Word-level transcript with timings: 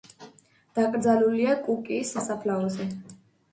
დაკრძალულია 0.79 1.53
კუკიის 1.69 2.17
სასაფლაოზე. 2.19 2.91